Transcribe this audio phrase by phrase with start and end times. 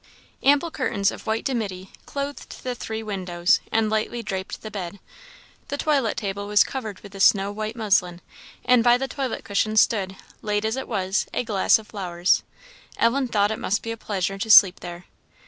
[0.41, 4.99] Ample curtains of white dimity clothed the three windows, and lightly draped the bed.
[5.67, 8.19] The toilet table was covered with snow white muslin,
[8.65, 12.41] and by the toilet cushion stood, late as it was, a glass of flowers.
[12.97, 15.05] Ellen thought it must be a pleasure to sleep there.